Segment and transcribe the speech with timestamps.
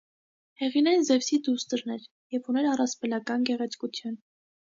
[0.61, 2.07] Հեղինեն Զևսի դուստրն էր
[2.37, 4.19] և ուներ առասպելական գեղեցկություն։